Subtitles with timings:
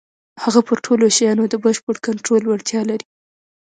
[0.43, 3.05] هغه پر ټولو شيانو د بشپړ کنټرول وړتيا لري.